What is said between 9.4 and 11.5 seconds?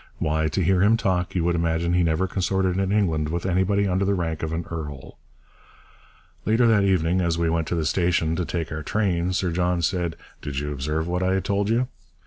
John said, 'Did you observe what I